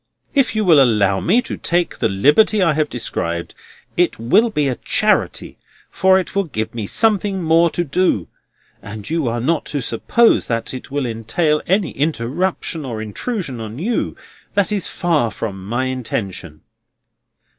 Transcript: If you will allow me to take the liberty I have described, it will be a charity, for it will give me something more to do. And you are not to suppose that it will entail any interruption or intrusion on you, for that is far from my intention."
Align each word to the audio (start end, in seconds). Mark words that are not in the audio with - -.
If 0.33 0.55
you 0.55 0.65
will 0.65 0.81
allow 0.81 1.19
me 1.19 1.43
to 1.43 1.57
take 1.57 1.99
the 1.99 2.09
liberty 2.09 2.59
I 2.59 2.73
have 2.73 2.89
described, 2.89 3.53
it 3.95 4.17
will 4.17 4.49
be 4.49 4.67
a 4.67 4.77
charity, 4.77 5.59
for 5.91 6.17
it 6.17 6.33
will 6.33 6.45
give 6.45 6.73
me 6.73 6.87
something 6.87 7.43
more 7.43 7.69
to 7.69 7.83
do. 7.83 8.27
And 8.81 9.07
you 9.07 9.27
are 9.27 9.39
not 9.39 9.65
to 9.65 9.79
suppose 9.79 10.47
that 10.47 10.73
it 10.73 10.89
will 10.89 11.05
entail 11.05 11.61
any 11.67 11.91
interruption 11.91 12.83
or 12.83 12.99
intrusion 12.99 13.59
on 13.59 13.77
you, 13.77 14.15
for 14.15 14.19
that 14.55 14.71
is 14.71 14.87
far 14.87 15.29
from 15.29 15.63
my 15.67 15.85
intention." 15.85 16.61